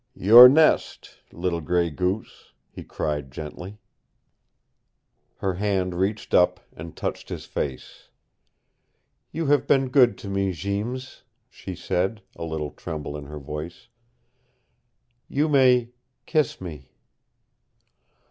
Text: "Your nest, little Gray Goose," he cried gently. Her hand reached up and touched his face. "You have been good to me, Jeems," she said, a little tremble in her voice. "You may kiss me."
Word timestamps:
"Your 0.15 0.49
nest, 0.49 1.19
little 1.31 1.61
Gray 1.61 1.91
Goose," 1.91 2.53
he 2.71 2.83
cried 2.83 3.29
gently. 3.29 3.77
Her 5.37 5.53
hand 5.53 5.93
reached 5.93 6.33
up 6.33 6.59
and 6.75 6.97
touched 6.97 7.29
his 7.29 7.45
face. 7.45 8.09
"You 9.31 9.45
have 9.45 9.67
been 9.67 9.89
good 9.89 10.17
to 10.17 10.27
me, 10.27 10.53
Jeems," 10.53 11.21
she 11.51 11.75
said, 11.75 12.23
a 12.35 12.43
little 12.43 12.71
tremble 12.71 13.15
in 13.15 13.25
her 13.25 13.37
voice. 13.37 13.89
"You 15.27 15.47
may 15.47 15.91
kiss 16.25 16.59
me." 16.59 16.89